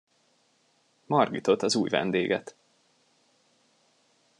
Margitot, 1.07 1.61
az 1.63 1.75
új 1.75 1.89
vendéget. 1.89 2.55